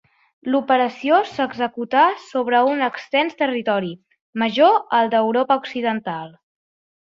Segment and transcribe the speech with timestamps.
[0.53, 3.93] L'operació s'executà sobre un extens territori,
[4.45, 6.35] major al d'Europa occidental.